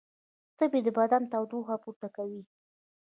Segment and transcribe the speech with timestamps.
[0.57, 2.41] تبې د بدن تودوخه پورته کوي